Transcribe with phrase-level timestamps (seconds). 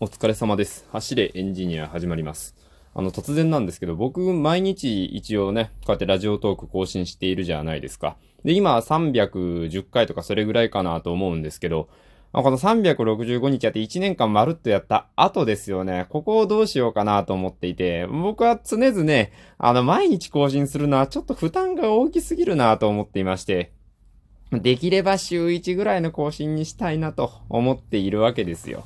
[0.00, 0.86] お疲れ様です。
[0.92, 2.54] 走れエンジニア始まります。
[2.94, 8.16] あの、突然なんですけど、僕、毎日一応ね、こうやってラジオトーク更新しているじゃないですか。
[8.44, 11.88] で、今、310回とかそれぐらいかなと思うんですけど、
[12.32, 16.06] まこの365日やって1年間まるっとやった後ですよね。
[16.10, 23.72] ここをどうしようかなと思っていて、僕は常々ね、あの、毎日更新するのはちょっと負担が大きすぎるなと思っていまして、
[24.52, 28.84] できれば週1ぐらいの更新にしたいなと思っているわけですよ。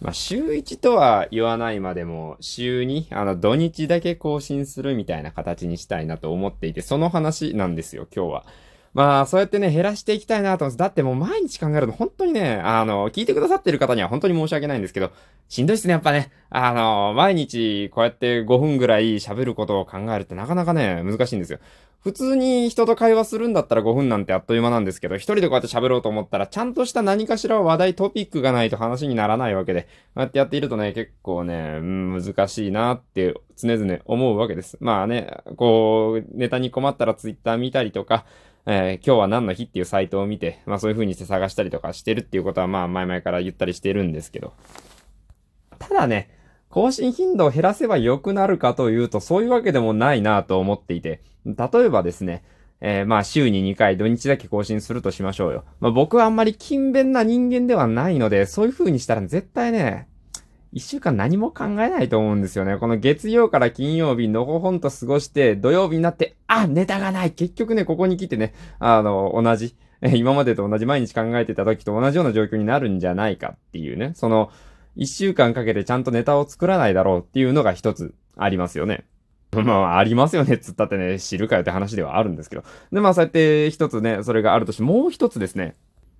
[0.00, 8.46] まあ、週1とは言わないまでも、週2、あの、土日だけ更新するみたいな形にしたいなと思っていて、その話なんですよ、今日は。
[8.94, 15.10] まあ、そうやってね、減らしていきたいなと思って、だってもう毎日考えると本当にね、あの、聞いてくださってる方には本当に申し訳ないんですけど、
[15.48, 16.30] しんどいっすね、やっぱね。
[16.50, 21.58] あの、毎日こうやって5分ぐらい喋ることを考えるってなかなかね、難しいんですよ。
[22.00, 34.78] 普通に人と会話するんだったら5分なんてあっという間なんですけど、一人でこうやって喋ろうと思ったら、ちゃんとした何かしら話題トピックがないと話にならないわけで、こうやってやっているとね、結構ね、難しいなって常々思うわけです。
[34.80, 38.24] まあね、こう、ネタに困ったらツイッター見たりとか、
[38.70, 44.52] えー、今日は何の日っていうサイトを見て、まあそういう風にして探したりとかしてるっていうことはまあ前々から言ったりしてるんですけど。
[45.78, 46.28] ただね、
[46.68, 51.54] 更新頻度を減らせば良くなるかというと、そういうわけでもないなと思っていて、例
[51.86, 52.44] えばですね、
[52.82, 55.64] えー、まあ週に2回土日だけ更新するとしましょうよ。
[55.80, 60.08] まあ僕はあんまり勤勉な人間ではないので、そういう風にしたら絶対ね、
[60.72, 62.76] 一週間何も考えないと思うんですよね。
[62.76, 69.74] この月曜から金曜日のほほんと過ごして、土曜日になって、あ、ネタがない結局ね、ここに来てね、あの、同じ、
[70.14, 74.50] 今までと同じ毎日考えてた時と同じような状況になるんじゃないかっていうね、その、
[74.94, 79.04] 一週間かけてちゃんとネタを作らないだろうっていうのが一つありますよね。
[79.64, 82.64] まあ、ありますよねつったってね、知るかよって話ではあるんですけど。
[82.92, 85.76] で、まあ、そうやって一つね、それがあるとして、もう一つですね、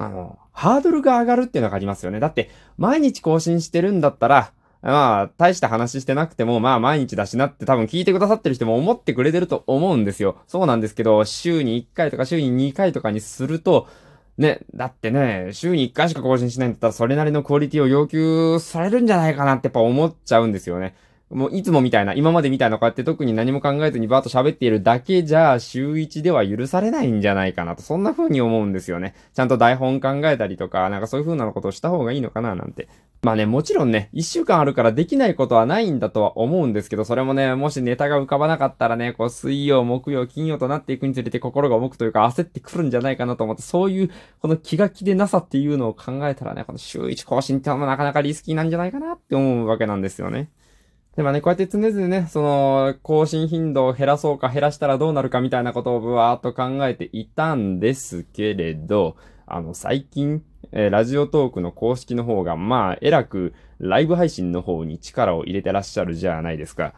[0.00, 2.20] あの、ハードルが上がるっていうのがありますよね。
[2.20, 2.48] だって、
[2.78, 10.38] 毎日更新してるんだったら、まあ、大した話してなくても、まあ、毎日だしなって多分聞いてくださってる人も思ってくれてると思うんですよ。
[10.46, 13.88] そうなんですけど、週に1回とか週に2回とかにすると、
[14.38, 20.94] ね、だってね、週に1回しか更新しないんだったら、それなりのクオリティを要求されるんじゃないかなってやっぱ思っちゃうんですよね。
[21.30, 29.14] もういつもみたいな、今までみたいなこうやって特に何も考えずにバーッと喋っているだけじゃ、週1では許されないんじゃないかなと、そんな風に思うんですよね。
[29.32, 32.88] ちゃんと台本考えたりとか、なんかそういう風なことをした方がいいのかななんて
[33.22, 44.10] まあね、もちろんね、一週間あるからできないことはないんだとは思うんですけど、それもね、もしネタが浮かばなかったらね、こう、水曜、木曜、金曜となっていくにつれて心が重くというか焦ってくるんじゃないかなと思って、そういう、
[44.40, 50.48] この気が気でなさっていうのを考えたらね、この週1更新ってのもなかなかリスキーなんじゃないかなって思うわけなんですよね。
[51.20, 59.16] でもね、こうやって常々ね、その、更新頻度を減らそうか減らしたらどうなるかみたいなことをぶわーっと考えていたんですけれど、
[59.46, 60.42] あの、最近、
[60.72, 66.94] えー、ラジオトークの公式の方が、まあ、えらくライブ配信の方に力を入れてらっしゃるじゃないですか。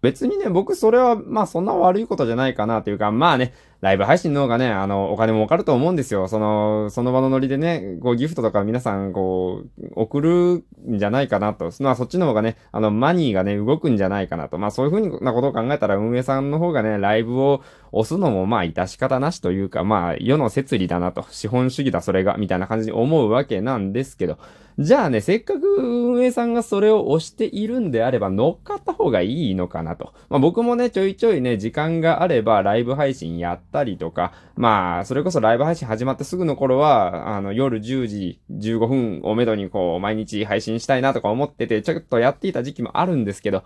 [0.00, 6.26] 別にね、僕それは、まあそんな悪いことじゃないかなというか、まあね、ライブ配信の方がね、あの、お金もわかると思うんですよ。
[6.26, 11.70] その、その場のノリでね、こう、ギフトとか皆さん、こう、送るんじゃないかなと。
[11.78, 14.58] まあ、そっちの方がね、あの、マニーがね、動くんじゃないかなと。
[14.58, 17.62] まあ、そういうふうなことを考えたら、運営さんの方がね、ライブを
[17.92, 21.24] 押すのも、まあ、致し方なしというか、まあ、世の摂理だなと。
[21.30, 24.38] 資本主義だ、それが、みたいな感じに思うわけなんですけど。
[24.78, 30.14] じゃあね、せっかく運営さんがそれを押しているんであれば乗っかった方がいいのかなと。
[30.28, 43.64] まあ僕もね、ちょいちょいね、時間があればライブ配信やってたりとか、まあ、それこそライブ配信始まってすぐの頃は、あの、夜10時15分をめどにこう、毎日配信したいなとか思ってて、ちょっとやっていた時期もあるんですけど、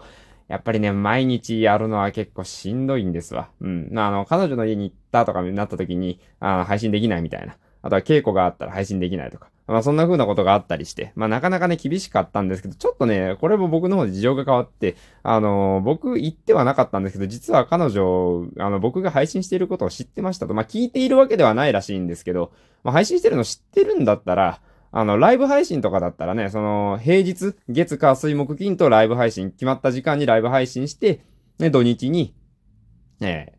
[0.48, 3.48] やっぱりね、毎日やるのは結構しんどいんですわ。
[3.60, 3.90] うん。
[3.96, 7.56] あの、彼女の家に行ったとかになった時に、あ、配信できないみたいな。
[7.82, 9.48] あとは稽古があったら配信できないとか。
[9.66, 20.54] まあそんな風なことがあったりして、まあなかなかね厳しかったんですけど、ちょっとね、これも僕の方で事情が変わって、あのー、僕言ってはなかったんですけど、実は彼女、あの、僕が配信していることを知ってましたと。
[20.54, 24.60] まあ聞いているわけではないらしいんですけど、まあ配信してるの知ってるんだったら、
[24.90, 31.20] あの、ライブ配信とかだったらね、その、平日、月火水木金とライブ配信、決まった時間にライブ配信して、
[31.58, 32.34] ね、土日に、
[33.22, 33.54] え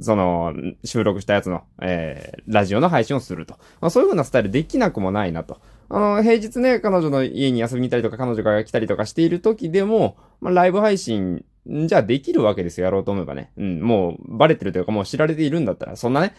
[0.00, 3.54] その、収録したやつの、えー、ラジオの配信をすると。
[3.80, 5.60] まあ、そういう風なスタイルできなくもないなと。
[5.88, 13.50] あの、平日ね、彼女の家に遊びに行ったりとか、彼女が来たりとかしている時でも、まあ、ライブ配信、じゃあできるわけですよ、やろうと思えばね。
[13.56, 16.34] うん、もう、バレてるというか、もう知られているんだったら、そんなね、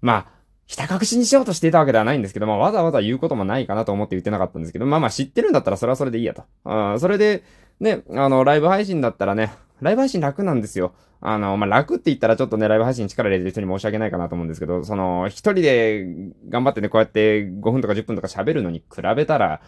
[0.00, 0.38] まあ、
[0.68, 6.44] ひた隠しにしようとしていたわけではないんですけど、まあ、わざわざ言うこともないかなと思って言ってなかったんですけど、まあまあ知ってるんだったらそれはそれでいいやと。
[6.64, 7.42] あそれで、
[7.80, 10.92] ね、あの、ライブ配信だったらね、ライブ配信楽なんですよ。
[11.20, 16.06] あの、まあ、楽って言ったらちょっとね、ライブ配信力入れてる人に申し訳ないかなと思うんですけど、その、一人で
[16.48, 19.60] 頑張ってね、こうやって5分とか10分とか喋るのに比べたら、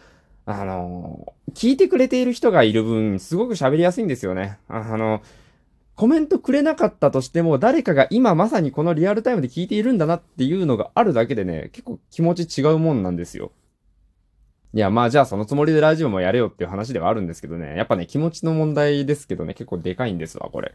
[0.47, 4.59] あの、聞いてくれている人がいる分、すごく喋りやすいんですよね。
[4.69, 5.23] あの、
[5.97, 13.53] コメントくれなかったとしても、誰かが今まさにこのリアルタイムで聞いているんだなっていうのがあるだけでね、結構気持ち違うもんなんですよ。
[14.73, 17.77] いや、まあじゃあそのつもりでラジオもやれよっていう話ではあるんですけどね。
[17.77, 20.75] やっぱね、気持ちの問題ですけどね、結構でかいんですわ、これ。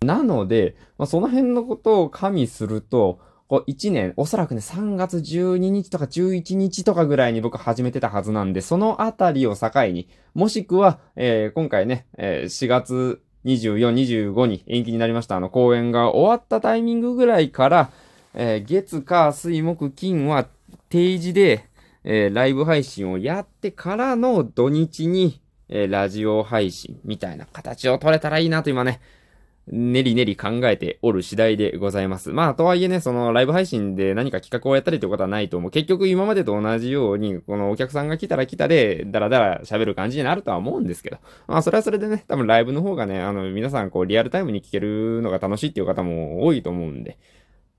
[0.00, 3.18] なので、まあ、その辺のことを加味すると、
[3.48, 15.36] こう1年、おそらくね、3月12日とか11日とかぐらいに僕始めてたはずなんで、そのあたりを境に、もしくは、えー、今回ね、えー、4月24、25に延期になりました。
[15.36, 17.90] あの、公演が終わったタイミングぐらいから、
[18.34, 20.46] えー、月、火、水、木、金は
[20.90, 21.67] 定時で、
[22.04, 29.00] えー、ライブ配信をやってからの土日に、えー、ラジオ配信みたいな形を取れたらいいなと今ね、
[29.70, 32.30] ねりねり考えておる次第でございます。
[32.30, 35.70] まあ、とはいえね、そのライブ配信で何か企画をやったりということはないと思う。
[35.70, 41.18] 結局今までと同じように、このお客さんが来たら来たで、だらだら喋る感じになるとは思うんですけど。
[41.46, 47.18] まあ、それはそれでね、多分ライブの方がね、あの、皆さんこうリアルタイムに聞けるのが楽しいっていう方も多いと思うんで、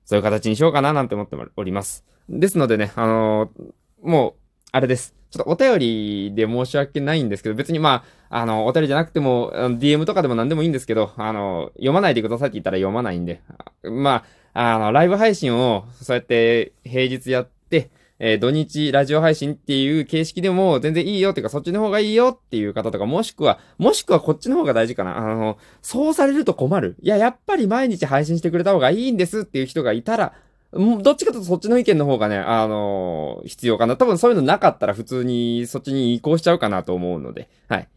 [0.06, 2.06] そういう形にしようかななんて思っております。
[2.30, 3.63] ですのでね、あのー、
[4.01, 4.34] もう、
[4.72, 5.16] あれです。
[5.31, 13.42] ちょっとお便りで申し訳ないんですけど、別にまあ、あの、お便りじゃなくても、DM とかでも何でもいいんですけど、あの、読まないでくださいって言ったら読まないんで、
[13.84, 14.24] ま
[14.54, 25.18] あ、あの、ライブ配信を、そうやって平日やって、えー、土日ラジオ配信っていう形式でも全然いいよっていうか、そっちの方がいいよっていう方とか、もしくは、もしくはこっちの方が大事かな。
[25.18, 26.98] あの、そうされると困る。
[27.01, 30.34] いや、やっぱり毎日配信してくれた方がいいんですっていう人がいたら、
[30.71, 33.98] どっちかというとそっちの意見の方がね、あのー、必要かな。
[33.98, 37.88] 多分そういうのなかったら普通にそっちに移行しちゃうかなと思うので、はい。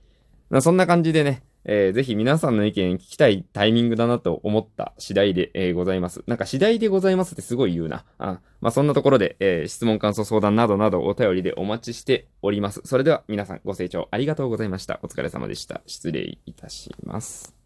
[0.61, 6.25] そんな感じでね、えー、ぜひ皆さんの意見聞きたいタイミングだなと思った次第で、えー、ございます。
[6.27, 8.05] なんか次第でございますってすごい言うな。
[8.19, 12.81] あまあ、そんなところで、えー、質問感想相談などなどお便りでお待ちしております。
[12.85, 14.99] それでは皆さんご清聴ありがとうございました。
[15.03, 15.83] お疲れ様でした。
[15.87, 17.62] 失礼いたします。